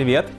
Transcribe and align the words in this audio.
Привет! 0.00 0.30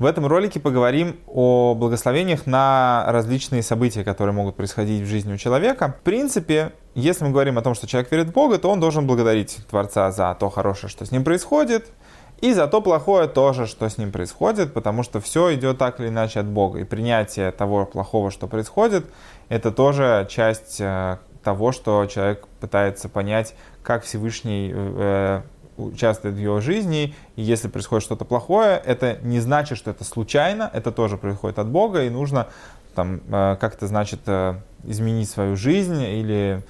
В 0.00 0.04
этом 0.04 0.26
ролике 0.26 0.58
поговорим 0.58 1.20
о 1.28 1.76
благословениях 1.76 2.44
на 2.44 3.04
различные 3.06 3.62
события, 3.62 4.02
которые 4.02 4.34
могут 4.34 4.56
происходить 4.56 5.02
в 5.02 5.06
жизни 5.06 5.32
у 5.32 5.36
человека. 5.36 5.94
В 6.00 6.02
принципе, 6.02 6.72
если 6.96 7.22
мы 7.22 7.30
говорим 7.30 7.56
о 7.56 7.62
том, 7.62 7.74
что 7.76 7.86
человек 7.86 8.10
верит 8.10 8.30
в 8.30 8.32
Бога, 8.32 8.58
то 8.58 8.68
он 8.68 8.80
должен 8.80 9.06
благодарить 9.06 9.58
Творца 9.70 10.10
за 10.10 10.36
то 10.40 10.50
хорошее, 10.50 10.90
что 10.90 11.06
с 11.06 11.12
ним 11.12 11.22
происходит, 11.22 11.86
и 12.40 12.52
за 12.52 12.66
то 12.66 12.80
плохое 12.80 13.28
тоже, 13.28 13.68
что 13.68 13.88
с 13.88 13.96
ним 13.96 14.10
происходит, 14.10 14.74
потому 14.74 15.04
что 15.04 15.20
все 15.20 15.54
идет 15.54 15.78
так 15.78 16.00
или 16.00 16.08
иначе 16.08 16.40
от 16.40 16.46
Бога. 16.46 16.80
И 16.80 16.84
принятие 16.84 17.52
того 17.52 17.86
плохого, 17.86 18.32
что 18.32 18.48
происходит, 18.48 19.06
это 19.48 19.70
тоже 19.70 20.26
часть 20.28 20.80
э, 20.80 21.18
того, 21.44 21.70
что 21.70 22.06
человек 22.06 22.48
пытается 22.58 23.08
понять, 23.08 23.54
как 23.84 24.02
Всевышний 24.02 24.72
э, 24.74 25.42
участвует 25.86 26.34
в 26.34 26.38
его 26.38 26.60
жизни, 26.60 27.14
и 27.36 27.42
если 27.42 27.68
происходит 27.68 28.04
что-то 28.04 28.24
плохое, 28.24 28.80
это 28.84 29.18
не 29.22 29.40
значит, 29.40 29.78
что 29.78 29.90
это 29.90 30.04
случайно, 30.04 30.70
это 30.72 30.92
тоже 30.92 31.16
происходит 31.16 31.58
от 31.58 31.68
Бога, 31.68 32.04
и 32.04 32.10
нужно 32.10 32.48
там 32.94 33.20
э, 33.28 33.56
как-то, 33.60 33.86
значит, 33.86 34.20
э, 34.26 34.54
изменить 34.84 35.28
свою 35.28 35.56
жизнь, 35.56 36.02
или 36.02 36.62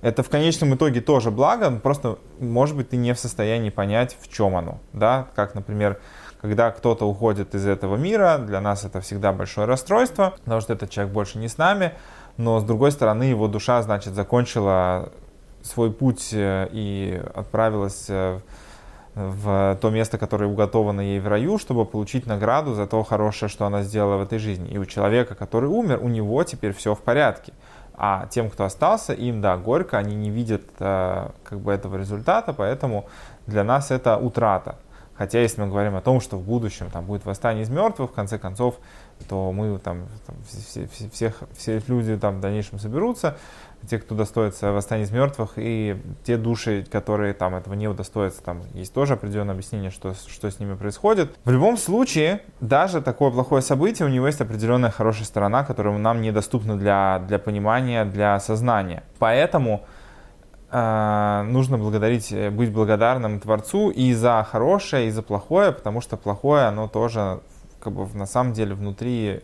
это 0.00 0.22
в 0.22 0.28
конечном 0.28 0.74
итоге 0.74 1.00
тоже 1.00 1.30
благо, 1.30 1.70
просто, 1.70 2.18
может 2.38 2.76
быть, 2.76 2.90
ты 2.90 2.96
не 2.96 3.14
в 3.14 3.18
состоянии 3.18 3.70
понять, 3.70 4.16
в 4.20 4.32
чем 4.32 4.56
оно, 4.56 4.78
да, 4.92 5.28
как, 5.34 5.54
например, 5.54 5.98
когда 6.40 6.70
кто-то 6.70 7.08
уходит 7.08 7.54
из 7.54 7.66
этого 7.66 7.96
мира, 7.96 8.38
для 8.38 8.60
нас 8.60 8.84
это 8.84 9.00
всегда 9.00 9.32
большое 9.32 9.66
расстройство, 9.66 10.34
потому 10.44 10.60
что 10.60 10.72
этот 10.72 10.90
человек 10.90 11.12
больше 11.12 11.38
не 11.38 11.48
с 11.48 11.58
нами, 11.58 11.92
но 12.36 12.60
с 12.60 12.64
другой 12.64 12.92
стороны 12.92 13.24
его 13.24 13.48
душа, 13.48 13.82
значит, 13.82 14.14
закончила 14.14 15.10
свой 15.62 15.92
путь 15.92 16.30
э, 16.32 16.68
и 16.72 17.20
отправилась 17.34 18.06
э, 18.08 18.40
в 19.14 19.78
то 19.80 19.90
место, 19.90 20.18
которое 20.18 20.46
уготовано 20.46 21.00
ей 21.00 21.20
в 21.20 21.26
раю, 21.26 21.58
чтобы 21.58 21.84
получить 21.84 22.26
награду 22.26 22.74
за 22.74 22.86
то 22.86 23.02
хорошее, 23.02 23.48
что 23.48 23.66
она 23.66 23.82
сделала 23.82 24.18
в 24.18 24.22
этой 24.22 24.38
жизни. 24.38 24.70
И 24.70 24.78
у 24.78 24.84
человека, 24.84 25.34
который 25.34 25.68
умер, 25.68 26.00
у 26.02 26.08
него 26.08 26.42
теперь 26.44 26.72
все 26.72 26.94
в 26.94 27.00
порядке. 27.00 27.52
А 27.94 28.28
тем, 28.30 28.48
кто 28.48 28.64
остался, 28.64 29.12
им, 29.12 29.40
да, 29.40 29.56
горько, 29.56 29.98
они 29.98 30.14
не 30.14 30.30
видят 30.30 30.62
э, 30.78 31.30
как 31.42 31.58
бы 31.58 31.72
этого 31.72 31.96
результата, 31.96 32.52
поэтому 32.52 33.06
для 33.46 33.64
нас 33.64 33.90
это 33.90 34.16
утрата. 34.16 34.76
Хотя, 35.18 35.40
если 35.40 35.60
мы 35.60 35.66
говорим 35.66 35.96
о 35.96 36.00
том, 36.00 36.20
что 36.20 36.36
в 36.36 36.44
будущем 36.44 36.90
там 36.92 37.04
будет 37.04 37.24
восстание 37.24 37.64
из 37.64 37.70
мертвых, 37.70 38.12
в 38.12 38.14
конце 38.14 38.38
концов, 38.38 38.76
то 39.28 39.50
мы 39.50 39.76
там, 39.80 40.06
там 40.24 40.36
все, 40.48 40.86
все, 40.86 41.10
всех, 41.10 41.42
все 41.56 41.82
люди 41.88 42.16
там 42.16 42.38
в 42.38 42.40
дальнейшем 42.40 42.78
соберутся, 42.78 43.36
те, 43.86 43.98
кто 43.98 44.14
удостоится 44.14 44.72
восстания 44.72 45.04
из 45.04 45.10
мертвых, 45.10 45.52
и 45.56 45.96
те 46.24 46.36
души, 46.36 46.84
которые 46.90 47.34
там 47.34 47.54
этого 47.54 47.74
не 47.74 47.88
удостоятся, 47.88 48.42
там 48.42 48.62
есть 48.74 48.92
тоже 48.92 49.14
определенное 49.14 49.54
объяснение, 49.54 49.90
что, 49.90 50.14
что 50.14 50.50
с 50.50 50.58
ними 50.58 50.74
происходит. 50.74 51.36
В 51.44 51.50
любом 51.50 51.76
случае, 51.76 52.42
даже 52.60 53.00
такое 53.00 53.30
плохое 53.30 53.62
событие, 53.62 54.06
у 54.06 54.10
него 54.10 54.26
есть 54.26 54.40
определенная 54.40 54.90
хорошая 54.90 55.24
сторона, 55.24 55.64
которая 55.64 55.96
нам 55.98 56.20
недоступна 56.20 56.76
для, 56.76 57.22
для 57.26 57.38
понимания, 57.38 58.04
для 58.04 58.34
осознания. 58.34 59.04
Поэтому 59.18 59.84
э, 60.70 61.42
нужно 61.48 61.78
благодарить, 61.78 62.34
быть 62.52 62.72
благодарным 62.72 63.40
Творцу 63.40 63.90
и 63.90 64.12
за 64.12 64.46
хорошее, 64.50 65.08
и 65.08 65.10
за 65.10 65.22
плохое, 65.22 65.72
потому 65.72 66.00
что 66.00 66.16
плохое, 66.16 66.64
оно 66.64 66.88
тоже 66.88 67.40
как 67.80 67.92
бы 67.92 68.06
на 68.16 68.26
самом 68.26 68.52
деле 68.52 68.74
внутри 68.74 69.40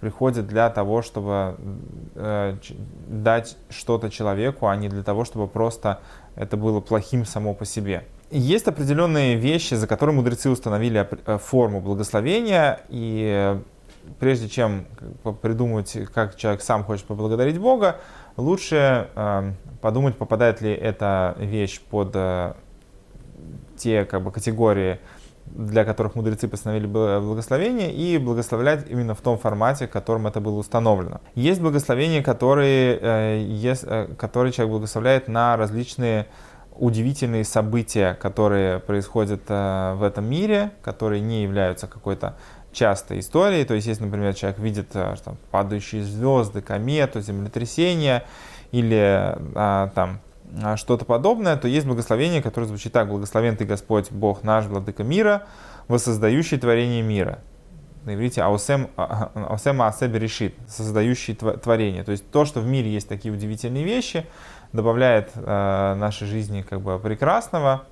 приходит 0.00 0.46
для 0.46 0.70
того, 0.70 1.02
чтобы 1.02 1.56
э, 2.14 2.56
дать 3.08 3.56
что-то 3.70 4.10
человеку, 4.10 4.66
а 4.66 4.76
не 4.76 4.88
для 4.88 5.02
того, 5.02 5.24
чтобы 5.24 5.48
просто 5.48 6.00
это 6.34 6.56
было 6.56 6.80
плохим 6.80 7.24
само 7.24 7.54
по 7.54 7.64
себе. 7.64 8.04
Есть 8.30 8.66
определенные 8.66 9.36
вещи, 9.36 9.74
за 9.74 9.86
которые 9.86 10.14
мудрецы 10.14 10.50
установили 10.50 11.08
э, 11.26 11.38
форму 11.38 11.80
благословения, 11.80 12.80
и 12.88 13.58
прежде 14.18 14.48
чем 14.48 14.86
придумать, 15.42 15.96
как 16.12 16.36
человек 16.36 16.62
сам 16.62 16.84
хочет 16.84 17.06
поблагодарить 17.06 17.58
Бога, 17.58 18.00
лучше 18.36 19.08
э, 19.14 19.52
подумать, 19.80 20.16
попадает 20.16 20.60
ли 20.60 20.72
эта 20.72 21.36
вещь 21.38 21.80
под 21.80 22.10
э, 22.14 22.54
те 23.76 24.04
как 24.04 24.22
бы, 24.22 24.32
категории 24.32 24.98
для 25.46 25.84
которых 25.84 26.14
мудрецы 26.14 26.48
постановили 26.48 26.86
благословение, 26.86 27.92
и 27.92 28.18
благословлять 28.18 28.88
именно 28.90 29.14
в 29.14 29.20
том 29.20 29.38
формате, 29.38 29.86
в 29.86 29.90
котором 29.90 30.26
это 30.26 30.40
было 30.40 30.58
установлено. 30.58 31.20
Есть 31.34 31.60
благословения, 31.60 32.22
которые, 32.22 32.98
э, 33.00 33.44
есть, 33.48 33.84
э, 33.86 34.08
которые 34.18 34.52
человек 34.52 34.72
благословляет 34.72 35.28
на 35.28 35.56
различные 35.56 36.26
удивительные 36.78 37.44
события, 37.44 38.14
которые 38.14 38.80
происходят 38.80 39.42
э, 39.48 39.94
в 39.96 40.02
этом 40.02 40.28
мире, 40.28 40.72
которые 40.82 41.20
не 41.22 41.42
являются 41.42 41.86
какой-то 41.86 42.36
частой 42.72 43.20
историей. 43.20 43.64
То 43.64 43.74
есть, 43.74 43.86
если, 43.86 44.04
например, 44.04 44.34
человек 44.34 44.58
видит 44.58 44.90
там, 44.90 45.38
падающие 45.50 46.02
звезды, 46.02 46.60
комету, 46.60 47.22
землетрясение 47.22 48.24
или 48.72 49.38
там 49.54 50.20
что-то 50.76 51.04
подобное, 51.04 51.56
то 51.56 51.68
есть 51.68 51.86
благословение, 51.86 52.42
которое 52.42 52.66
звучит 52.66 52.92
так. 52.92 53.08
Благословен 53.08 53.56
ты 53.56 53.64
Господь, 53.64 54.10
Бог 54.10 54.42
наш, 54.42 54.66
Владыка 54.66 55.04
мира, 55.04 55.46
воссоздающий 55.88 56.58
творение 56.58 57.02
мира. 57.02 57.40
На 58.04 58.14
иврите 58.14 58.42
аусем, 58.42 58.88
а, 58.96 59.30
а, 59.34 59.46
аусем 59.46 59.82
аасебе 59.82 60.18
решит, 60.18 60.54
создающий 60.68 61.34
творение. 61.34 62.04
То 62.04 62.12
есть 62.12 62.30
то, 62.30 62.44
что 62.44 62.60
в 62.60 62.66
мире 62.66 62.90
есть 62.90 63.08
такие 63.08 63.34
удивительные 63.34 63.84
вещи, 63.84 64.26
добавляет 64.72 65.30
э, 65.34 65.94
нашей 65.94 66.26
жизни 66.26 66.62
как 66.62 66.80
бы 66.80 66.98
прекрасного, 66.98 67.84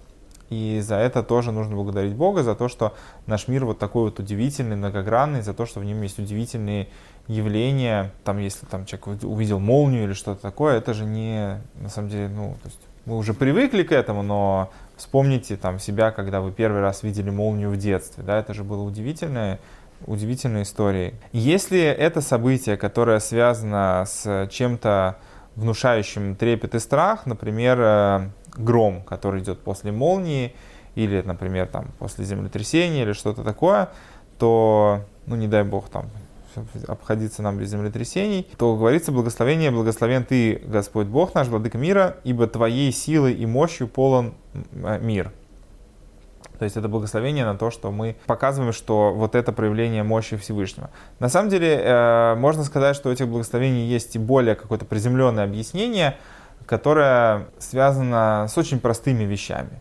и 0.51 0.81
за 0.81 0.97
это 0.97 1.23
тоже 1.23 1.53
нужно 1.53 1.75
благодарить 1.75 2.15
Бога, 2.15 2.43
за 2.43 2.55
то, 2.55 2.69
что 2.69 2.95
наш 3.27 3.49
мир 3.49 3.65
вот 3.65 3.79
такой 3.79 4.05
вот 4.05 4.19
удивительный, 4.19 4.77
многогранный, 4.77 5.43
за 5.43 5.55
то, 5.55 5.67
что 5.67 5.81
в 5.81 5.85
нем 5.85 6.03
есть 6.03 6.19
удивительные 6.19 6.89
явления. 7.27 8.13
Там, 8.25 8.39
если 8.39 8.67
там 8.67 8.87
человек 8.87 9.25
увидел 9.25 9.59
молнию 9.59 10.05
или 10.05 10.13
что-то 10.13 10.43
такое, 10.43 10.77
это 10.77 10.95
же 10.95 11.05
не, 11.05 11.61
на 11.81 11.89
самом 11.89 12.09
деле, 12.09 12.29
ну, 12.29 12.57
то 12.63 12.69
есть 12.69 12.81
мы 13.07 13.17
уже 13.17 13.35
привыкли 13.35 13.83
к 13.83 13.93
этому, 13.93 14.23
но 14.23 14.71
вспомните 14.97 15.57
там 15.57 15.79
себя, 15.79 16.11
когда 16.11 16.41
вы 16.41 16.53
первый 16.53 16.81
раз 16.81 17.03
видели 17.03 17.31
молнию 17.31 17.71
в 17.71 17.77
детстве, 17.77 18.23
да, 18.23 18.39
это 18.39 18.55
же 18.55 18.65
было 18.65 18.83
удивительное, 18.83 19.59
удивительной 20.07 20.63
историей. 20.63 21.15
Если 21.33 21.81
это 21.81 22.21
событие, 22.21 22.77
которое 22.77 23.21
связано 23.21 24.05
с 24.07 24.49
чем-то 24.51 25.17
внушающим 25.57 26.37
трепет 26.37 26.75
и 26.75 26.79
страх, 26.79 27.27
например, 27.27 27.79
э, 27.81 28.29
гром, 28.57 29.03
который 29.03 29.41
идет 29.43 29.61
после 29.61 29.93
молнии, 29.93 30.55
или, 30.95 31.23
например, 31.23 31.67
там, 31.67 31.89
после 31.99 32.25
землетрясения 32.25 33.03
или 33.03 33.13
что-то 33.13 33.43
такое, 33.43 33.91
то, 34.39 35.01
ну, 35.27 35.37
не 35.37 35.49
дай 35.49 35.65
бог, 35.65 35.89
там, 35.89 36.07
обходиться 36.87 37.43
нам 37.43 37.59
без 37.59 37.71
землетрясений, 37.71 38.47
то 38.57 38.77
говорится 38.77 39.11
благословение, 39.11 39.71
благословен 39.71 40.25
ты, 40.25 40.63
Господь 40.67 41.09
Бог 41.09 41.35
наш, 41.35 41.49
Владыка 41.49 41.79
мира, 41.79 42.17
ибо 42.25 42.47
твоей 42.47 42.93
силой 42.93 43.35
и 43.35 43.47
мощью 43.47 43.89
полон 43.89 44.35
э, 44.73 44.99
мир. 45.01 45.33
То 46.59 46.65
есть 46.65 46.77
это 46.77 46.89
благословение 46.89 47.45
на 47.45 47.57
то, 47.57 47.71
что 47.71 47.91
мы 47.91 48.17
показываем, 48.27 48.73
что 48.73 49.13
вот 49.13 49.35
это 49.35 49.53
проявление 49.53 50.03
мощи 50.03 50.37
Всевышнего. 50.37 50.91
На 51.19 51.29
самом 51.29 51.49
деле, 51.49 51.81
э, 51.83 52.35
можно 52.37 52.65
сказать, 52.65 52.97
что 52.97 53.09
у 53.09 53.13
этих 53.13 53.29
благословений 53.29 53.87
есть 53.87 54.17
и 54.17 54.19
более 54.19 54.55
какое-то 54.55 54.85
приземленное 54.85 55.45
объяснение– 55.45 56.17
которая 56.67 57.47
связана 57.59 58.47
с 58.49 58.57
очень 58.57 58.81
простыми 58.81 59.25
вещами. 59.25 59.81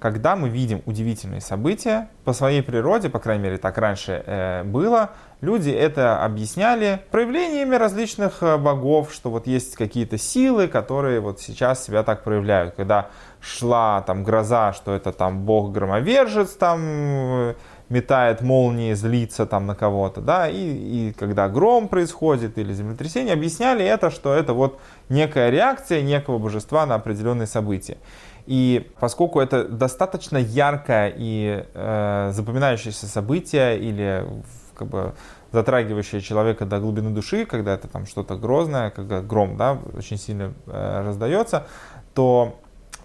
Когда 0.00 0.34
мы 0.34 0.48
видим 0.48 0.80
удивительные 0.86 1.42
события, 1.42 2.08
по 2.24 2.32
своей 2.32 2.62
природе, 2.62 3.10
по 3.10 3.18
крайней 3.18 3.44
мере 3.44 3.58
так 3.58 3.76
раньше 3.76 4.22
э, 4.24 4.64
было, 4.64 5.10
люди 5.42 5.68
это 5.68 6.24
объясняли 6.24 7.02
проявлениями 7.10 7.74
различных 7.74 8.42
э, 8.42 8.56
богов, 8.56 9.12
что 9.12 9.28
вот 9.28 9.46
есть 9.46 9.76
какие-то 9.76 10.16
силы, 10.16 10.68
которые 10.68 11.20
вот 11.20 11.40
сейчас 11.40 11.84
себя 11.84 12.02
так 12.02 12.24
проявляют. 12.24 12.76
Когда 12.76 13.10
шла 13.42 14.00
там 14.00 14.24
гроза, 14.24 14.72
что 14.72 14.94
это 14.94 15.12
там 15.12 15.44
бог-громовержец 15.44 16.52
там 16.54 16.80
э, 16.80 17.54
метает 17.90 18.40
молнии, 18.40 18.94
злится 18.94 19.46
там 19.46 19.66
на 19.66 19.74
кого-то, 19.74 20.20
да, 20.20 20.48
и, 20.48 20.56
и 20.56 21.12
когда 21.12 21.48
гром 21.48 21.88
происходит 21.88 22.56
или 22.56 22.72
землетрясение, 22.72 23.34
объясняли 23.34 23.84
это, 23.84 24.10
что 24.10 24.32
это 24.32 24.54
вот 24.54 24.80
некая 25.08 25.50
реакция 25.50 26.00
некого 26.00 26.38
божества 26.38 26.86
на 26.86 26.94
определенные 26.94 27.46
события. 27.46 27.98
И 28.46 28.90
поскольку 29.00 29.40
это 29.40 29.64
достаточно 29.68 30.38
яркое 30.38 31.12
и 31.14 31.64
э, 31.74 32.30
запоминающееся 32.32 33.06
событие 33.06 33.78
или 33.78 34.24
как 34.74 34.88
бы 34.88 35.12
затрагивающее 35.52 36.20
человека 36.20 36.64
до 36.64 36.78
глубины 36.78 37.10
души, 37.10 37.44
когда 37.44 37.74
это 37.74 37.88
там 37.88 38.06
что-то 38.06 38.36
грозное, 38.36 38.90
когда 38.90 39.20
гром, 39.20 39.56
да, 39.56 39.78
очень 39.96 40.16
сильно 40.16 40.54
э, 40.66 41.02
раздается, 41.04 41.66
то 42.14 42.60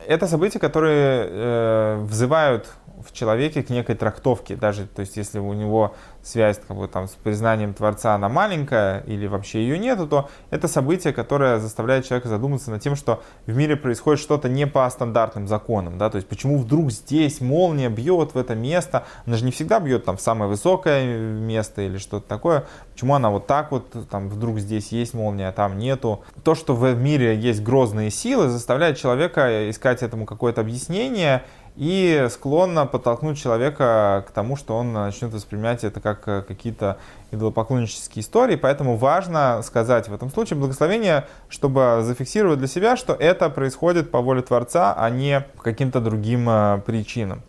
это 0.07 0.27
события, 0.27 0.59
которые 0.59 1.27
э, 1.27 1.97
взывают 2.03 2.67
в 3.05 3.11
человеке 3.13 3.63
к 3.63 3.69
некой 3.69 3.95
трактовке, 3.95 4.55
даже, 4.55 4.87
то 4.87 5.01
есть, 5.01 5.17
если 5.17 5.39
у 5.39 5.53
него 5.53 5.95
связь 6.25 6.59
как 6.67 6.75
бы, 6.75 6.87
там, 6.87 7.07
с 7.07 7.11
признанием 7.11 7.73
Творца, 7.73 8.15
она 8.15 8.29
маленькая 8.29 9.01
или 9.01 9.27
вообще 9.27 9.61
ее 9.61 9.77
нету, 9.77 10.07
то 10.07 10.29
это 10.49 10.67
событие, 10.67 11.13
которое 11.13 11.59
заставляет 11.59 12.05
человека 12.05 12.27
задуматься 12.27 12.71
над 12.71 12.81
тем, 12.81 12.95
что 12.95 13.21
в 13.45 13.55
мире 13.55 13.75
происходит 13.75 14.19
что-то 14.19 14.49
не 14.49 14.65
по 14.65 14.89
стандартным 14.89 15.47
законам. 15.47 15.97
Да? 15.99 16.09
То 16.09 16.15
есть 16.15 16.27
почему 16.27 16.57
вдруг 16.57 16.91
здесь 16.91 17.41
молния 17.41 17.89
бьет 17.89 18.33
в 18.33 18.37
это 18.37 18.55
место, 18.55 19.05
она 19.25 19.37
же 19.37 19.45
не 19.45 19.51
всегда 19.51 19.79
бьет 19.79 20.05
там 20.05 20.17
в 20.17 20.21
самое 20.21 20.49
высокое 20.49 21.05
место 21.05 21.83
или 21.83 21.99
что-то 21.99 22.27
такое. 22.27 22.65
Почему 22.93 23.13
она 23.13 23.29
вот 23.29 23.45
так 23.45 23.71
вот, 23.71 23.93
там 24.09 24.27
вдруг 24.29 24.59
здесь 24.59 24.91
есть 24.91 25.13
молния, 25.13 25.49
а 25.49 25.51
там 25.51 25.77
нету. 25.77 26.23
То, 26.43 26.55
что 26.55 26.73
в 26.73 26.95
мире 26.95 27.37
есть 27.37 27.61
грозные 27.61 28.09
силы, 28.09 28.49
заставляет 28.49 28.97
человека 28.97 29.69
искать 29.69 30.01
этому 30.01 30.25
какое-то 30.25 30.61
объяснение 30.61 31.43
и 31.75 32.27
склонна 32.29 32.85
подтолкнуть 32.85 33.37
человека 33.37 34.25
к 34.27 34.31
тому, 34.31 34.55
что 34.55 34.77
он 34.77 34.93
начнет 34.93 35.33
воспринимать 35.33 35.83
это 35.83 35.99
как 35.99 36.27
э, 36.27 36.41
какие-то 36.41 36.97
идолопоклоннические 37.31 38.21
истории. 38.23 38.55
Поэтому 38.55 38.95
важно 38.95 39.61
сказать 39.61 40.07
в 40.07 40.13
этом 40.13 40.31
случае 40.31 40.57
благословение, 40.57 41.27
чтобы 41.49 41.99
зафиксировать 42.03 42.59
для 42.59 42.67
себя, 42.67 42.95
что 42.95 43.13
это 43.13 43.49
происходит 43.49 44.09
по 44.09 44.21
воле 44.21 44.41
Творца, 44.41 44.93
а 44.97 45.09
не 45.09 45.41
по 45.41 45.63
каким-то 45.63 45.99
другим 45.99 46.47
э, 46.49 46.81
причинам. 46.85 47.43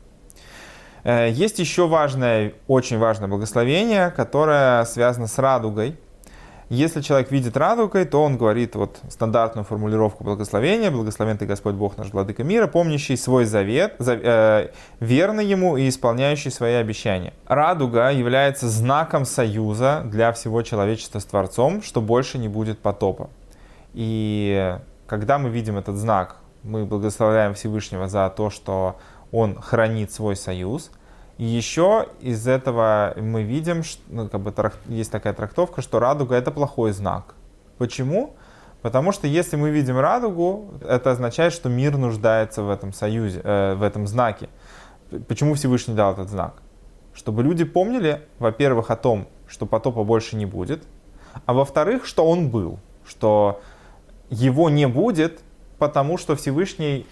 Э, 1.04 1.30
есть 1.30 1.60
еще 1.60 1.86
важное, 1.86 2.54
очень 2.66 2.98
важное 2.98 3.28
благословение, 3.28 4.10
которое 4.10 4.84
связано 4.86 5.28
с 5.28 5.38
радугой. 5.38 5.96
Если 6.68 7.00
человек 7.00 7.30
видит 7.30 7.56
радугой, 7.56 8.04
то 8.06 8.24
он 8.24 8.36
говорит 8.36 8.74
вот 8.74 8.98
стандартную 9.08 9.64
формулировку 9.64 10.24
благословения, 10.24 10.90
благословен 10.90 11.38
ты 11.38 11.46
Господь 11.46 11.76
Бог 11.76 11.96
наш 11.96 12.08
Владыка 12.12 12.42
мира, 12.42 12.66
помнящий 12.66 13.16
свой 13.16 13.44
завет, 13.44 13.94
зав, 14.00 14.18
э, 14.20 14.70
верный 14.98 15.46
ему 15.46 15.76
и 15.76 15.88
исполняющий 15.88 16.50
свои 16.50 16.74
обещания. 16.74 17.32
Радуга 17.46 18.10
является 18.10 18.68
знаком 18.68 19.26
союза 19.26 20.02
для 20.06 20.32
всего 20.32 20.62
человечества 20.62 21.20
с 21.20 21.24
Творцом, 21.24 21.82
что 21.82 22.00
больше 22.00 22.36
не 22.36 22.48
будет 22.48 22.80
потопа. 22.80 23.30
И 23.94 24.76
когда 25.06 25.38
мы 25.38 25.50
видим 25.50 25.78
этот 25.78 25.94
знак, 25.94 26.38
мы 26.64 26.84
благословляем 26.84 27.54
Всевышнего 27.54 28.08
за 28.08 28.28
то, 28.36 28.50
что 28.50 28.96
он 29.30 29.54
хранит 29.60 30.10
свой 30.10 30.34
союз– 30.34 30.90
еще 31.38 32.08
из 32.20 32.46
этого 32.46 33.14
мы 33.16 33.42
видим, 33.42 33.82
что 33.82 34.00
ну, 34.08 34.28
как 34.28 34.40
бы, 34.40 34.54
есть 34.86 35.10
такая 35.10 35.34
трактовка, 35.34 35.82
что 35.82 35.98
радуга 35.98 36.34
это 36.34 36.50
плохой 36.50 36.92
знак. 36.92 37.34
Почему? 37.78 38.34
Потому 38.80 39.12
что 39.12 39.26
если 39.26 39.56
мы 39.56 39.70
видим 39.70 39.98
радугу, 39.98 40.70
это 40.80 41.10
означает, 41.10 41.52
что 41.52 41.68
мир 41.68 41.96
нуждается 41.96 42.62
в 42.62 42.70
этом 42.70 42.92
союзе, 42.92 43.40
э, 43.42 43.74
в 43.74 43.82
этом 43.82 44.06
знаке. 44.06 44.48
Почему 45.28 45.54
Всевышний 45.54 45.94
дал 45.94 46.12
этот 46.12 46.30
знак? 46.30 46.62
Чтобы 47.12 47.42
люди 47.42 47.64
помнили, 47.64 48.22
во-первых, 48.38 48.90
о 48.90 48.96
том, 48.96 49.26
что 49.46 49.66
потопа 49.66 50.04
больше 50.04 50.36
не 50.36 50.46
будет, 50.46 50.84
а 51.44 51.52
во-вторых, 51.52 52.06
что 52.06 52.26
он 52.26 52.48
был, 52.48 52.78
что 53.06 53.60
его 54.30 54.70
не 54.70 54.86
будет, 54.86 55.40
потому 55.78 56.16
что 56.16 56.34
Всевышний 56.34 57.06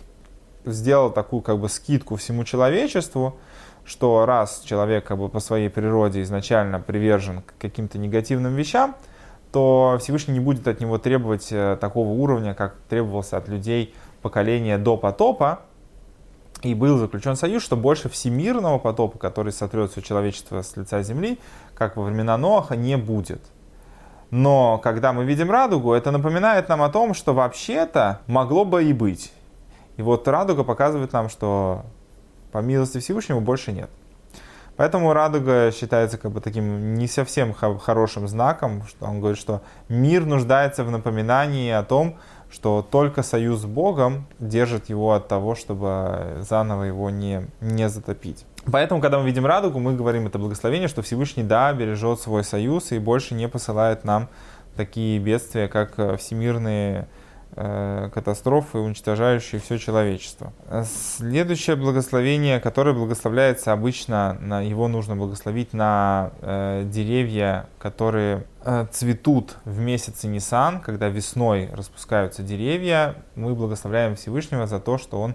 сделал 0.64 1.10
такую 1.10 1.42
как 1.42 1.58
бы 1.58 1.68
скидку 1.68 2.16
всему 2.16 2.44
человечеству, 2.44 3.36
что 3.84 4.24
раз 4.26 4.62
человек 4.64 5.04
как 5.04 5.18
бы 5.18 5.28
по 5.28 5.40
своей 5.40 5.68
природе 5.68 6.22
изначально 6.22 6.80
привержен 6.80 7.42
к 7.42 7.54
каким-то 7.58 7.98
негативным 7.98 8.54
вещам, 8.54 8.96
то 9.52 9.98
Всевышний 10.00 10.34
не 10.34 10.40
будет 10.40 10.66
от 10.66 10.80
него 10.80 10.98
требовать 10.98 11.48
э, 11.52 11.76
такого 11.80 12.08
уровня, 12.08 12.54
как 12.54 12.76
требовался 12.88 13.36
от 13.36 13.48
людей 13.48 13.94
поколения 14.22 14.78
до 14.78 14.96
потопа, 14.96 15.60
и 16.62 16.74
был 16.74 16.98
заключен 16.98 17.36
союз, 17.36 17.62
что 17.62 17.76
больше 17.76 18.08
всемирного 18.08 18.78
потопа, 18.78 19.18
который 19.18 19.52
сотрет 19.52 19.92
все 19.92 20.00
человечество 20.00 20.62
с 20.62 20.76
лица 20.76 21.02
земли, 21.02 21.38
как 21.74 21.96
во 21.96 22.04
времена 22.04 22.38
Ноаха, 22.38 22.74
не 22.74 22.96
будет. 22.96 23.42
Но 24.30 24.78
когда 24.78 25.12
мы 25.12 25.24
видим 25.24 25.50
радугу, 25.50 25.92
это 25.92 26.10
напоминает 26.10 26.68
нам 26.68 26.82
о 26.82 26.88
том, 26.88 27.14
что 27.14 27.34
вообще-то 27.34 28.20
могло 28.26 28.64
бы 28.64 28.82
и 28.82 28.92
быть. 28.92 29.32
И 29.96 30.02
вот 30.02 30.26
радуга 30.26 30.64
показывает 30.64 31.12
нам, 31.12 31.28
что 31.28 31.84
по 32.54 32.58
милости 32.58 33.00
Всевышнего 33.00 33.40
больше 33.40 33.72
нет. 33.72 33.90
Поэтому 34.76 35.12
радуга 35.12 35.72
считается 35.72 36.18
как 36.18 36.30
бы 36.30 36.40
таким 36.40 36.94
не 36.94 37.08
совсем 37.08 37.52
хорошим 37.52 38.28
знаком, 38.28 38.84
что 38.86 39.06
он 39.06 39.18
говорит, 39.18 39.40
что 39.40 39.60
мир 39.88 40.24
нуждается 40.24 40.84
в 40.84 40.90
напоминании 40.92 41.72
о 41.72 41.82
том, 41.82 42.16
что 42.52 42.86
только 42.88 43.24
союз 43.24 43.62
с 43.62 43.64
Богом 43.64 44.28
держит 44.38 44.88
его 44.88 45.14
от 45.14 45.26
того, 45.26 45.56
чтобы 45.56 46.44
заново 46.48 46.84
его 46.84 47.10
не, 47.10 47.48
не 47.60 47.88
затопить. 47.88 48.46
Поэтому, 48.70 49.00
когда 49.00 49.18
мы 49.18 49.26
видим 49.26 49.46
радугу, 49.46 49.80
мы 49.80 49.96
говорим 49.96 50.28
это 50.28 50.38
благословение, 50.38 50.86
что 50.86 51.02
Всевышний, 51.02 51.42
да, 51.42 51.72
бережет 51.72 52.20
свой 52.20 52.44
союз 52.44 52.92
и 52.92 53.00
больше 53.00 53.34
не 53.34 53.48
посылает 53.48 54.04
нам 54.04 54.28
такие 54.76 55.18
бедствия, 55.18 55.66
как 55.66 56.20
всемирные 56.20 57.00
Э, 57.02 57.23
катастрофы, 57.54 58.78
уничтожающие 58.78 59.60
все 59.60 59.78
человечество. 59.78 60.52
Следующее 60.84 61.76
благословение, 61.76 62.58
которое 62.60 62.94
благословляется 62.94 63.72
обычно, 63.72 64.36
на, 64.40 64.60
его 64.60 64.88
нужно 64.88 65.14
благословить 65.14 65.72
на 65.72 66.32
э, 66.40 66.84
деревья, 66.86 67.66
которые 67.78 68.44
э, 68.64 68.86
цветут 68.90 69.56
в 69.64 69.78
месяце 69.78 70.26
Нисан, 70.26 70.80
когда 70.80 71.08
весной 71.08 71.70
распускаются 71.72 72.42
деревья. 72.42 73.16
Мы 73.36 73.54
благословляем 73.54 74.16
Всевышнего 74.16 74.66
за 74.66 74.80
то, 74.80 74.98
что 74.98 75.20
Он 75.20 75.34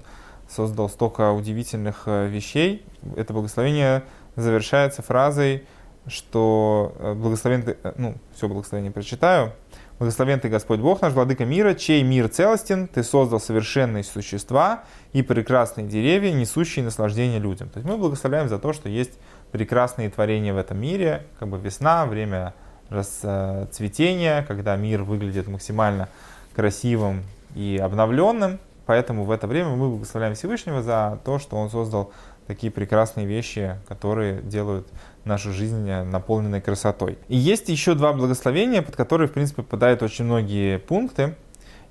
создал 0.49 0.89
столько 0.89 1.31
удивительных 1.31 2.03
э, 2.07 2.27
вещей. 2.27 2.85
Это 3.15 3.33
благословение 3.33 4.03
завершается 4.35 5.01
фразой, 5.01 5.65
что 6.07 6.93
э, 6.97 7.13
благословен, 7.13 7.63
э, 7.67 7.93
ну, 7.97 8.15
все 8.35 8.47
благословение 8.47 8.91
прочитаю, 8.91 9.53
Благословен 9.99 10.39
ты 10.39 10.47
Господь 10.47 10.79
Бог 10.79 11.01
наш, 11.01 11.11
Владыка 11.11 11.43
мира, 11.43 11.73
чей 11.73 12.03
мир 12.03 12.29
целостен, 12.29 12.87
ты 12.87 13.03
создал 13.03 13.41
совершенные 13.41 14.05
существа 14.05 14.83
и 15.11 15.21
прекрасные 15.21 15.85
деревья, 15.87 16.31
несущие 16.31 16.85
наслаждение 16.85 17.37
людям. 17.37 17.67
То 17.69 17.79
есть 17.79 17.89
мы 17.89 17.97
благословляем 17.97 18.47
за 18.47 18.59
то, 18.59 18.71
что 18.71 18.87
есть 18.87 19.19
прекрасные 19.51 20.09
творения 20.09 20.53
в 20.53 20.57
этом 20.57 20.79
мире, 20.79 21.25
как 21.37 21.49
бы 21.49 21.57
весна, 21.57 22.05
время 22.05 22.53
расцветения, 22.89 24.45
когда 24.47 24.77
мир 24.77 25.03
выглядит 25.03 25.49
максимально 25.49 26.07
красивым 26.55 27.23
и 27.53 27.77
обновленным. 27.83 28.59
Поэтому 28.85 29.25
в 29.25 29.31
это 29.31 29.47
время 29.47 29.71
мы 29.71 29.89
благословляем 29.89 30.33
Всевышнего 30.33 30.81
за 30.81 31.19
то, 31.25 31.39
что 31.39 31.57
Он 31.57 31.69
создал 31.69 32.13
такие 32.49 32.71
прекрасные 32.71 33.27
вещи, 33.27 33.75
которые 33.87 34.41
делают 34.41 34.87
нашу 35.23 35.53
жизнь 35.53 35.87
наполненной 35.87 36.61
красотой. 36.61 37.19
И 37.27 37.37
есть 37.37 37.69
еще 37.69 37.93
два 37.93 38.11
благословения, 38.11 38.81
под 38.81 38.95
которые, 38.95 39.27
в 39.27 39.33
принципе, 39.33 39.61
попадают 39.61 40.01
очень 40.01 40.25
многие 40.25 40.79
пункты. 40.79 41.35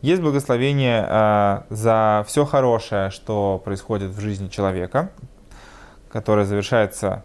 Есть 0.03 0.21
благословение 0.21 1.07
э, 1.09 1.61
за 1.71 2.25
все 2.27 2.45
хорошее, 2.45 3.11
что 3.11 3.63
происходит 3.65 4.11
в 4.11 4.19
жизни 4.19 4.49
человека, 4.49 5.13
которое 6.11 6.45
завершается 6.45 7.23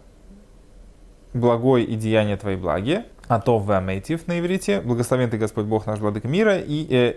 благой 1.32 1.82
и 1.82 1.96
деяние 1.96 2.36
твои 2.36 2.54
благи, 2.54 3.02
а 3.26 3.40
то 3.40 3.58
в 3.58 3.66
на 4.28 4.38
иврите, 4.38 4.80
благословен 4.80 5.28
ты 5.28 5.38
Господь 5.38 5.64
Бог 5.64 5.86
наш 5.86 5.98
Владыка 5.98 6.28
мира, 6.28 6.56
и 6.56 6.86
э, 6.88 7.14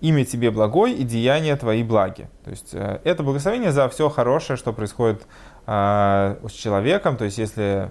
имя 0.00 0.24
тебе 0.24 0.50
благой 0.50 0.92
и 0.92 1.04
деяния 1.04 1.56
твои 1.56 1.82
благи. 1.82 2.28
То 2.44 2.50
есть 2.50 2.70
э, 2.72 3.00
это 3.04 3.22
благословение 3.22 3.72
за 3.72 3.88
все 3.88 4.08
хорошее, 4.08 4.56
что 4.56 4.72
происходит 4.72 5.22
э, 5.66 6.36
с 6.48 6.52
человеком. 6.52 7.16
То 7.16 7.24
есть 7.24 7.38
если 7.38 7.90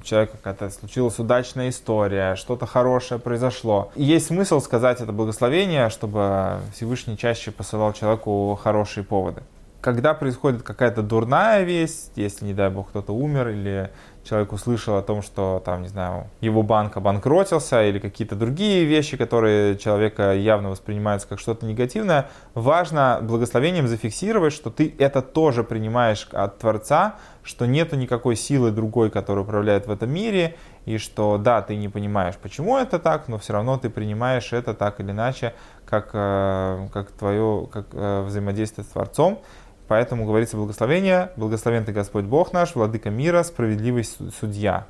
у 0.00 0.04
человека 0.04 0.36
какая-то 0.36 0.70
случилась 0.70 1.18
удачная 1.18 1.70
история, 1.70 2.36
что-то 2.36 2.66
хорошее 2.66 3.20
произошло. 3.20 3.90
И 3.94 4.04
есть 4.04 4.26
смысл 4.26 4.60
сказать 4.60 5.00
это 5.00 5.12
благословение, 5.12 5.88
чтобы 5.90 6.58
Всевышний 6.74 7.16
чаще 7.16 7.50
посылал 7.50 7.92
человеку 7.92 8.58
хорошие 8.62 9.04
поводы. 9.04 9.42
Когда 9.80 10.12
происходит 10.12 10.62
какая-то 10.62 11.02
дурная 11.02 11.62
весть, 11.62 12.12
если, 12.16 12.44
не 12.44 12.54
дай 12.54 12.68
бог, 12.68 12.88
кто-то 12.88 13.12
умер 13.12 13.48
или 13.48 13.92
человек 14.28 14.52
услышал 14.52 14.96
о 14.96 15.02
том, 15.02 15.22
что 15.22 15.62
там, 15.64 15.82
не 15.82 15.88
знаю, 15.88 16.26
его 16.40 16.62
банк 16.62 16.96
обанкротился 16.96 17.84
или 17.84 17.98
какие-то 17.98 18.36
другие 18.36 18.84
вещи, 18.84 19.16
которые 19.16 19.78
человека 19.78 20.34
явно 20.34 20.70
воспринимаются 20.70 21.28
как 21.28 21.40
что-то 21.40 21.64
негативное, 21.64 22.28
важно 22.54 23.20
благословением 23.22 23.88
зафиксировать, 23.88 24.52
что 24.52 24.70
ты 24.70 24.94
это 24.98 25.22
тоже 25.22 25.64
принимаешь 25.64 26.28
от 26.32 26.58
Творца, 26.58 27.16
что 27.42 27.66
нету 27.66 27.96
никакой 27.96 28.36
силы 28.36 28.70
другой, 28.70 29.10
которая 29.10 29.44
управляет 29.44 29.86
в 29.86 29.90
этом 29.90 30.10
мире, 30.10 30.56
и 30.84 30.98
что 30.98 31.38
да, 31.38 31.62
ты 31.62 31.76
не 31.76 31.88
понимаешь, 31.88 32.34
почему 32.36 32.76
это 32.76 32.98
так, 32.98 33.28
но 33.28 33.38
все 33.38 33.54
равно 33.54 33.78
ты 33.78 33.88
принимаешь 33.88 34.52
это 34.52 34.74
так 34.74 35.00
или 35.00 35.10
иначе, 35.10 35.54
как, 35.86 36.10
э, 36.12 36.88
как 36.92 37.10
твое 37.12 37.68
как, 37.72 37.86
э, 37.92 38.24
взаимодействие 38.26 38.84
с 38.84 38.88
Творцом. 38.88 39.40
Поэтому 39.88 40.26
говорится 40.26 40.56
благословение, 40.56 41.32
благословен 41.36 41.84
ты 41.84 41.92
Господь 41.92 42.24
Бог 42.24 42.52
наш, 42.52 42.74
владыка 42.74 43.10
мира, 43.10 43.42
справедливый 43.42 44.04
судья. 44.04 44.86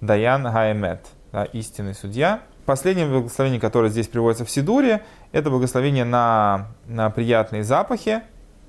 Даян 0.00 0.42
Гаэмет, 0.42 1.06
да, 1.32 1.44
истинный 1.44 1.94
судья. 1.94 2.40
Последнее 2.66 3.06
благословение, 3.06 3.60
которое 3.60 3.90
здесь 3.90 4.08
приводится 4.08 4.44
в 4.44 4.50
Сидуре, 4.50 5.02
это 5.32 5.50
благословение 5.50 6.04
на, 6.04 6.68
на 6.86 7.10
приятные 7.10 7.62
запахи. 7.62 8.22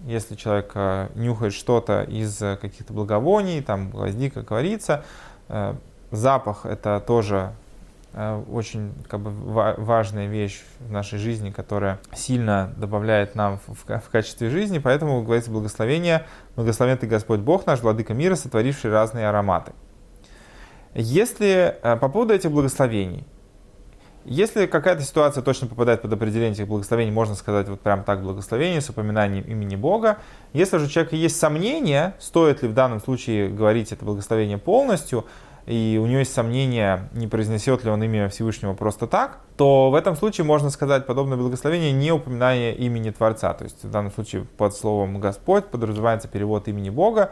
Если 0.05 0.35
человек 0.35 0.71
э, 0.73 1.09
нюхает 1.15 1.53
что-то 1.53 2.01
из 2.01 2.37
каких-то 2.37 2.91
благовоний, 2.91 3.61
там 3.61 3.91
гвоздика, 3.91 4.43
корица, 4.43 5.05
Э, 5.51 5.75
запах— 6.11 6.61
это 6.65 7.03
тоже 7.05 7.35
э, 7.37 7.60
очень 8.13 8.93
как 9.07 9.21
бы, 9.21 9.31
важная 9.31 10.27
вещь 10.27 10.61
в 10.79 10.91
нашей 10.91 11.17
жизни, 11.17 11.49
которая 11.51 11.99
сильно 12.13 12.73
добавляет 12.77 13.35
нам 13.35 13.59
в, 13.65 13.85
в 13.85 14.09
качестве 14.09 14.49
жизни, 14.49 14.79
поэтому 14.79 15.21
говорится 15.23 15.49
благословение, 15.49 16.25
благословен 16.55 16.97
ты 16.97 17.07
Господь 17.07 17.39
Бог 17.39 17.65
наш, 17.65 17.79
Владыка 17.79 18.13
мира, 18.13 18.35
сотворивший 18.35 18.91
разные 18.91 19.29
ароматы. 19.29 19.71
Если 20.93 21.77
э, 21.81 21.95
по 21.95 22.09
поводу 22.09 22.33
этих 22.33 22.51
благословений, 22.51 23.25
если 24.25 24.67
какая-то 24.67 25.01
ситуация 25.01 25.41
точно 25.41 25.67
попадает 25.67 26.01
под 26.01 26.13
определение 26.13 26.51
этих 26.51 26.67
благословений, 26.67 27.11
можно 27.11 27.33
сказать 27.33 27.67
вот 27.69 27.79
прям 27.79 28.03
так 28.03 28.21
благословение 28.21 28.81
с 28.81 28.89
упоминанием 28.89 29.43
имени 29.45 29.75
Бога. 29.75 30.19
Если 30.53 30.77
же 30.77 30.85
у 30.85 30.89
человека 30.89 31.15
есть 31.15 31.39
сомнения, 31.39 32.13
стоит 32.19 32.61
ли 32.61 32.67
в 32.67 32.73
данном 32.73 32.99
случае 32.99 33.49
говорить 33.49 33.91
это 33.91 34.05
благословение 34.05 34.59
полностью, 34.59 35.25
и 35.71 35.97
у 35.97 36.05
него 36.05 36.19
есть 36.19 36.33
сомнения, 36.33 37.07
не 37.13 37.27
произнесет 37.27 37.85
ли 37.85 37.89
он 37.89 38.03
имя 38.03 38.27
Всевышнего 38.27 38.73
просто 38.73 39.07
так, 39.07 39.39
то 39.55 39.89
в 39.89 39.95
этом 39.95 40.17
случае 40.17 40.43
можно 40.43 40.69
сказать 40.69 41.05
подобное 41.05 41.37
благословение 41.37 41.93
не 41.93 42.11
упоминание 42.11 42.75
имени 42.75 43.09
Творца. 43.09 43.53
То 43.53 43.63
есть 43.63 43.81
в 43.81 43.89
данном 43.89 44.11
случае 44.11 44.43
под 44.57 44.75
словом 44.75 45.21
Господь 45.21 45.67
подразумевается 45.67 46.27
перевод 46.27 46.67
имени 46.67 46.89
Бога, 46.89 47.31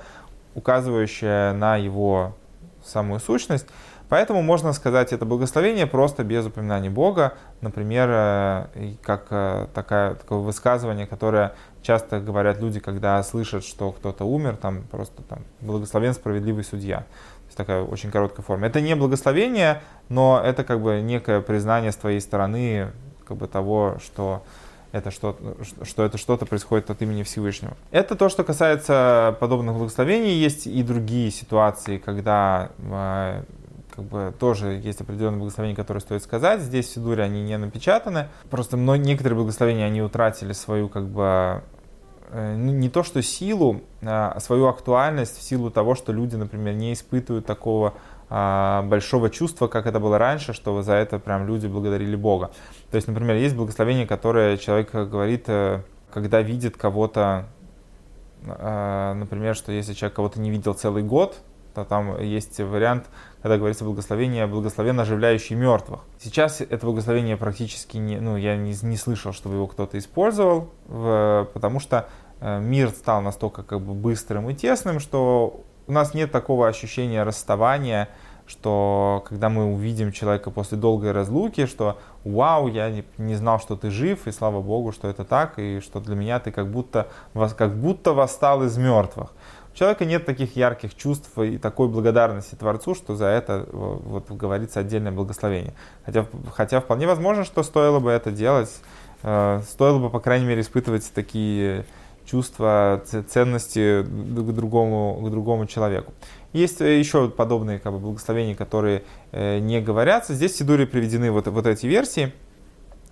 указывающее 0.55 1.51
на 1.51 1.75
его 1.75 2.33
самую 2.81 3.19
сущность. 3.19 3.67
Поэтому 4.07 4.41
можно 4.41 4.71
сказать 4.71 5.11
это 5.11 5.25
благословение 5.25 5.85
просто 5.85 6.23
без 6.23 6.45
упоминания 6.45 6.89
Бога, 6.89 7.33
например, 7.59 8.09
э, 8.09 8.95
как 9.03 9.27
э, 9.31 9.67
такая, 9.73 10.15
такое 10.15 10.39
высказывание, 10.39 11.05
которое 11.05 11.55
часто 11.81 12.21
говорят 12.21 12.59
люди, 12.59 12.79
когда 12.79 13.21
слышат, 13.21 13.65
что 13.65 13.91
кто-то 13.91 14.23
умер, 14.23 14.55
там 14.55 14.83
просто 14.89 15.21
там 15.23 15.39
благословен 15.59 16.13
справедливый 16.13 16.63
судья. 16.63 17.05
Такая 17.59 17.83
очень 17.83 18.09
короткая 18.09 18.41
форма. 18.41 18.67
Это 18.67 18.79
не 18.79 18.95
благословение, 18.95 19.81
но 20.07 20.41
это 20.41 20.63
как 20.63 20.79
бы 20.79 21.01
некое 21.01 21.41
признание 21.41 21.91
с 21.91 21.97
твоей 21.97 22.21
стороны 22.21 22.93
как 23.27 23.35
бы 23.35 23.49
того, 23.49 23.97
что 24.01 24.43
это 24.93 25.11
что, 25.11 25.35
что 25.83 26.05
это 26.05 26.17
что-то 26.17 26.45
происходит 26.45 26.89
от 26.89 27.01
имени 27.01 27.23
Всевышнего. 27.23 27.75
Это 27.91 28.15
то, 28.15 28.29
что 28.29 28.45
касается 28.45 29.35
подобных 29.41 29.75
благословений. 29.75 30.35
Есть 30.35 30.67
и 30.67 30.81
другие 30.83 31.31
ситуации, 31.31 31.97
когда 31.97 32.69
э, 32.77 33.43
как 33.93 34.05
бы 34.05 34.33
тоже 34.39 34.79
есть 34.81 35.01
определенные 35.01 35.39
благословения, 35.39 35.75
которые 35.75 35.99
стоит 35.99 36.23
сказать. 36.23 36.61
Здесь 36.61 36.87
в 36.87 36.93
Сидуре 36.93 37.23
они 37.23 37.43
не 37.43 37.57
напечатаны. 37.57 38.29
Просто 38.49 38.77
некоторые 38.77 39.35
благословения 39.35 39.85
они 39.85 40.01
утратили 40.01 40.53
свою 40.53 40.87
как 40.87 41.09
бы 41.09 41.61
не 42.33 42.89
то 42.89 43.03
что 43.03 43.21
силу, 43.21 43.81
а 44.01 44.39
свою 44.39 44.67
актуальность 44.67 45.37
в 45.37 45.41
силу 45.41 45.71
того, 45.71 45.95
что 45.95 46.11
люди, 46.11 46.35
например, 46.35 46.75
не 46.75 46.93
испытывают 46.93 47.45
такого 47.45 47.95
а, 48.29 48.83
большого 48.83 49.29
чувства, 49.31 49.67
как 49.67 49.87
это 49.87 49.99
было 49.99 50.19
раньше, 50.19 50.53
что 50.53 50.79
за 50.83 50.93
это 50.93 51.17
прям 51.17 51.47
люди 51.47 51.65
благодарили 51.65 52.15
Бога. 52.15 52.51
То 52.91 52.95
есть, 52.95 53.07
например, 53.07 53.35
есть 53.35 53.55
благословение, 53.55 54.05
которое 54.05 54.57
человек 54.57 54.91
говорит, 54.91 55.45
э, 55.47 55.81
когда 56.13 56.41
видит 56.41 56.77
кого-то, 56.77 57.47
а, 58.45 59.15
например, 59.15 59.55
что 59.55 59.71
если 59.71 59.93
человек 59.93 60.15
кого-то 60.15 60.39
не 60.39 60.51
видел 60.51 60.75
целый 60.75 61.01
год, 61.01 61.39
то 61.83 61.89
там 61.89 62.21
есть 62.21 62.59
вариант, 62.59 63.05
когда 63.41 63.57
говорится 63.57 63.85
благословение, 63.85 64.47
благословенно 64.47 65.03
оживляющий 65.03 65.55
мертвых. 65.55 66.01
Сейчас 66.19 66.61
это 66.61 66.85
благословение 66.85 67.37
практически 67.37 67.97
не, 67.97 68.17
ну, 68.17 68.35
я 68.37 68.57
не, 68.57 68.75
не 68.81 68.97
слышал, 68.97 69.31
чтобы 69.31 69.55
его 69.55 69.67
кто-то 69.67 69.97
использовал, 69.97 70.69
в, 70.87 71.47
потому 71.53 71.79
что 71.79 72.09
э, 72.41 72.59
мир 72.59 72.89
стал 72.89 73.21
настолько 73.21 73.63
как 73.63 73.81
бы 73.81 73.93
быстрым 73.93 74.49
и 74.49 74.53
тесным, 74.53 74.99
что 74.99 75.63
у 75.87 75.91
нас 75.91 76.13
нет 76.13 76.31
такого 76.31 76.67
ощущения 76.67 77.23
расставания, 77.23 78.09
что 78.45 79.23
когда 79.29 79.47
мы 79.47 79.71
увидим 79.71 80.11
человека 80.11 80.51
после 80.51 80.77
долгой 80.77 81.11
разлуки, 81.11 81.65
что 81.65 81.99
вау, 82.25 82.67
я 82.67 82.89
не, 82.89 83.05
не 83.17 83.35
знал, 83.35 83.59
что 83.59 83.75
ты 83.75 83.89
жив, 83.91 84.27
и 84.27 84.31
слава 84.31 84.61
Богу, 84.61 84.91
что 84.91 85.07
это 85.07 85.23
так, 85.23 85.59
и 85.59 85.79
что 85.79 85.99
для 85.99 86.15
меня 86.15 86.39
ты 86.39 86.51
как 86.51 86.69
будто, 86.69 87.07
как 87.57 87.75
будто 87.77 88.13
восстал 88.13 88.63
из 88.63 88.77
мертвых 88.77 89.31
человека 89.79 90.03
нет 90.03 90.25
таких 90.25 90.57
ярких 90.57 90.93
чувств 90.93 91.37
и 91.39 91.57
такой 91.57 91.87
благодарности 91.87 92.55
Творцу, 92.55 92.95
что 92.95 93.15
за 93.15 93.27
это 93.27 93.65
вот, 93.71 94.29
говорится 94.29 94.81
отдельное 94.81 95.13
благословение. 95.13 95.73
Хотя, 96.05 96.25
хотя 96.53 96.81
вполне 96.81 97.07
возможно, 97.07 97.45
что 97.45 97.63
стоило 97.63 98.01
бы 98.01 98.11
это 98.11 98.31
делать, 98.31 98.81
э, 99.23 99.61
стоило 99.69 99.97
бы, 99.97 100.09
по 100.09 100.19
крайней 100.19 100.45
мере, 100.45 100.61
испытывать 100.61 101.09
такие 101.13 101.85
чувства 102.25 103.01
ценности 103.29 104.03
к 104.03 104.51
другому, 104.51 105.21
к 105.25 105.31
другому 105.31 105.65
человеку. 105.65 106.13
Есть 106.51 106.81
еще 106.81 107.29
подобные 107.29 107.79
как 107.79 107.93
бы, 107.93 107.99
благословения, 107.99 108.55
которые 108.55 109.03
э, 109.31 109.59
не 109.59 109.79
говорятся. 109.79 110.33
Здесь 110.33 110.51
в 110.53 110.57
Сидуре 110.57 110.87
приведены 110.87 111.31
вот, 111.31 111.47
вот 111.47 111.65
эти 111.65 111.85
версии. 111.85 112.33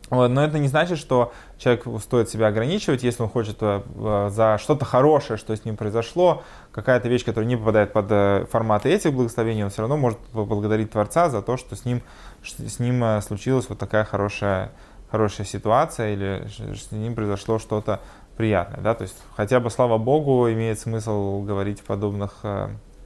Вот, 0.10 0.30
но 0.30 0.44
это 0.44 0.58
не 0.58 0.70
значит, 0.70 0.98
что 0.98 1.34
человеку 1.58 2.00
стоит 2.00 2.30
себя 2.30 2.48
ограничивать, 2.48 3.04
если 3.04 3.24
он 3.24 3.30
хочет 3.30 3.58
э, 3.60 4.30
за 4.32 4.58
что-то 4.58 4.86
хорошее, 4.86 5.38
что 5.38 5.56
с 5.56 5.66
ним 5.66 5.76
произошло, 5.76 6.44
какая-то 6.72 7.10
вещь, 7.10 7.26
которая 7.26 7.48
не 7.48 7.58
попадает 7.58 7.92
под 7.92 8.06
э, 8.10 8.46
форматы 8.50 8.90
этих 8.90 9.14
благословений, 9.14 9.66
он 9.66 9.70
все 9.70 9.82
равно 9.82 9.98
может 9.98 10.20
поблагодарить 10.20 10.92
Творца 10.92 11.30
за 11.30 11.42
то, 11.42 11.58
что 11.58 11.76
с 11.76 11.84
ним, 11.84 12.02
с 12.42 12.80
ним 12.80 13.04
э, 13.04 13.22
случилась 13.22 13.68
вот 13.68 13.80
такая 13.80 14.06
хорошая, 14.06 14.72
хорошая 15.12 15.46
ситуация 15.46 16.14
или 16.14 16.48
с 16.74 16.92
ним 16.92 17.14
произошло 17.14 17.60
что-то 17.60 18.00
приятное. 18.38 18.80
Да? 18.80 18.94
То 18.94 19.02
есть 19.02 19.16
хотя 19.36 19.60
бы, 19.60 19.70
слава 19.70 19.98
Богу, 19.98 20.50
имеет 20.50 20.80
смысл 20.80 21.42
говорить 21.42 21.82
в 21.82 21.84
подобных, 21.84 22.46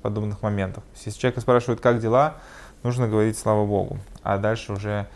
подобных 0.03 0.43
моментах. 0.43 0.83
Если 1.03 1.19
человека 1.19 1.41
спрашивают, 1.41 1.81
как 1.81 1.99
дела, 1.99 2.35
нужно 2.83 3.07
говорить 3.07 3.39
слава 3.39 3.65
Богу, 3.65 3.97
а 4.21 4.37
дальше 4.37 4.73
уже 4.73 5.07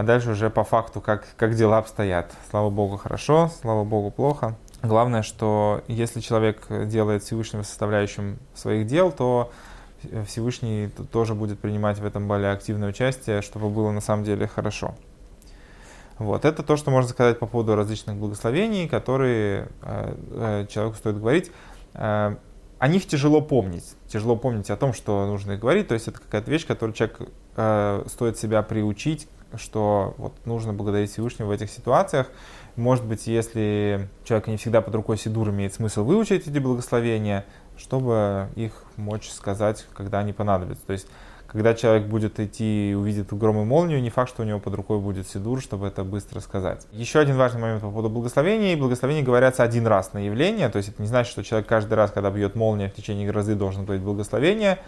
а 0.00 0.02
дальше 0.02 0.30
уже 0.30 0.48
по 0.48 0.64
факту, 0.64 1.02
как, 1.02 1.26
как 1.36 1.54
дела 1.54 1.76
обстоят. 1.76 2.32
Слава 2.48 2.70
Богу, 2.70 2.96
хорошо, 2.96 3.50
слава 3.60 3.84
Богу, 3.84 4.10
плохо. 4.10 4.56
Главное, 4.82 5.20
что 5.20 5.82
если 5.88 6.20
человек 6.20 6.68
делает 6.86 7.22
Всевышнего 7.22 7.64
составляющим 7.64 8.38
своих 8.54 8.86
дел, 8.86 9.12
то 9.12 9.52
Всевышний 10.26 10.88
тоже 11.12 11.34
будет 11.34 11.58
принимать 11.58 11.98
в 11.98 12.06
этом 12.06 12.26
более 12.28 12.50
активное 12.52 12.88
участие, 12.88 13.42
чтобы 13.42 13.68
было 13.68 13.90
на 13.90 14.00
самом 14.00 14.24
деле 14.24 14.46
хорошо. 14.46 14.94
Вот. 16.16 16.46
Это 16.46 16.62
то, 16.62 16.76
что 16.78 16.90
можно 16.90 17.10
сказать 17.10 17.38
по 17.38 17.44
поводу 17.44 17.76
различных 17.76 18.16
благословений, 18.16 18.88
которые 18.88 19.68
э, 19.82 20.14
э 20.30 20.66
человеку 20.70 20.96
стоит 20.96 21.18
говорить. 21.18 21.52
Э, 21.92 22.36
о 22.78 22.88
них 22.88 23.06
тяжело 23.06 23.42
помнить. 23.42 23.96
Тяжело 24.08 24.34
помнить 24.34 24.70
о 24.70 24.76
том, 24.78 24.94
что 24.94 25.26
нужно 25.26 25.52
их 25.52 25.60
говорить. 25.60 25.88
То 25.88 25.94
есть 25.94 26.08
это 26.08 26.18
какая-то 26.18 26.50
вещь, 26.50 26.66
которую 26.66 26.94
человек 26.94 27.20
э, 27.56 28.04
стоит 28.08 28.38
себя 28.38 28.62
приучить 28.62 29.28
что 29.56 30.14
вот 30.18 30.34
нужно 30.44 30.72
благодарить 30.72 31.10
Всевышнего 31.10 31.48
в 31.48 31.50
этих 31.50 31.70
ситуациях. 31.70 32.28
Может 32.76 33.04
быть, 33.04 33.26
если 33.26 34.08
человек 34.24 34.46
не 34.46 34.56
всегда 34.56 34.80
под 34.80 34.94
рукой 34.94 35.18
Сидур, 35.18 35.50
имеет 35.50 35.74
смысл 35.74 36.04
выучить 36.04 36.46
эти 36.46 36.58
благословения, 36.58 37.44
чтобы 37.76 38.48
их 38.56 38.84
мочь 38.96 39.28
сказать, 39.30 39.86
когда 39.94 40.20
они 40.20 40.32
понадобятся. 40.32 40.86
То 40.86 40.92
есть, 40.92 41.08
когда 41.46 41.74
человек 41.74 42.06
будет 42.06 42.38
идти 42.38 42.92
и 42.92 42.94
увидит 42.94 43.32
гром 43.32 43.60
и 43.62 43.64
молнию, 43.64 44.00
не 44.00 44.10
факт, 44.10 44.30
что 44.30 44.42
у 44.42 44.46
него 44.46 44.60
под 44.60 44.74
рукой 44.74 45.00
будет 45.00 45.26
Сидур, 45.26 45.60
чтобы 45.60 45.88
это 45.88 46.04
быстро 46.04 46.38
сказать. 46.38 46.86
Еще 46.92 47.18
один 47.18 47.36
важный 47.36 47.60
момент 47.60 47.80
по 47.80 47.88
поводу 47.88 48.08
благословений. 48.08 48.76
Благословения 48.76 49.24
говорятся 49.24 49.64
один 49.64 49.86
раз 49.86 50.12
на 50.12 50.18
явление, 50.18 50.68
то 50.68 50.76
есть 50.76 50.90
это 50.90 51.02
не 51.02 51.08
значит, 51.08 51.32
что 51.32 51.42
человек 51.42 51.68
каждый 51.68 51.94
раз, 51.94 52.12
когда 52.12 52.30
бьет 52.30 52.54
молния 52.54 52.88
в 52.88 52.94
течение 52.94 53.26
грозы, 53.26 53.56
должен 53.56 53.84
говорить 53.84 54.04
благословение 54.04 54.78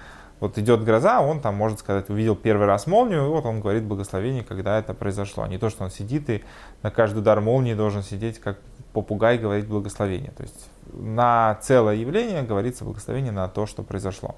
вот 0.40 0.58
идет 0.58 0.84
гроза, 0.84 1.20
он 1.20 1.40
там 1.40 1.54
может 1.54 1.78
сказать, 1.78 2.10
увидел 2.10 2.34
первый 2.34 2.66
раз 2.66 2.86
молнию, 2.86 3.26
и 3.26 3.28
вот 3.28 3.44
он 3.46 3.60
говорит 3.60 3.84
благословение, 3.84 4.42
когда 4.42 4.78
это 4.78 4.94
произошло. 4.94 5.44
А 5.44 5.48
не 5.48 5.58
то, 5.58 5.70
что 5.70 5.84
он 5.84 5.90
сидит 5.90 6.28
и 6.30 6.42
на 6.82 6.90
каждый 6.90 7.18
удар 7.18 7.40
молнии 7.40 7.74
должен 7.74 8.02
сидеть, 8.02 8.38
как 8.38 8.58
попугай, 8.92 9.38
говорить 9.38 9.66
благословение. 9.66 10.32
То 10.32 10.42
есть 10.42 10.68
на 10.92 11.54
целое 11.62 11.94
явление 11.94 12.42
говорится 12.42 12.84
благословение 12.84 13.32
на 13.32 13.48
то, 13.48 13.66
что 13.66 13.82
произошло. 13.82 14.36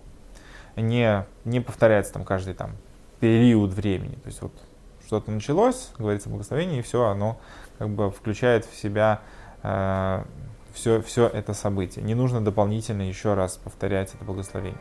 Не, 0.76 1.24
не 1.44 1.60
повторяется 1.60 2.12
там 2.12 2.24
каждый 2.24 2.54
там 2.54 2.72
период 3.20 3.72
времени. 3.72 4.16
То 4.16 4.26
есть 4.26 4.42
вот 4.42 4.52
что-то 5.06 5.30
началось, 5.30 5.90
говорится 5.98 6.28
благословение, 6.28 6.80
и 6.80 6.82
все, 6.82 7.04
оно 7.06 7.38
как 7.78 7.90
бы 7.90 8.10
включает 8.10 8.64
в 8.64 8.76
себя 8.76 9.20
э, 9.62 10.24
все, 10.72 11.00
все 11.02 11.26
это 11.28 11.54
событие. 11.54 12.04
Не 12.04 12.14
нужно 12.14 12.44
дополнительно 12.44 13.02
еще 13.02 13.34
раз 13.34 13.56
повторять 13.56 14.14
это 14.14 14.24
благословение. 14.24 14.80